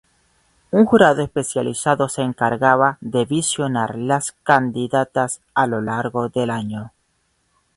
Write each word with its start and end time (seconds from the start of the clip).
Un 0.71 0.87
jurado 0.87 1.21
especializado 1.21 2.09
se 2.09 2.23
encarga 2.23 2.97
de 3.01 3.23
visionar 3.25 3.99
las 3.99 4.31
candidatas 4.31 5.41
a 5.53 5.67
lo 5.67 5.79
largo 5.79 6.27
del 6.27 6.49
año. 6.49 6.91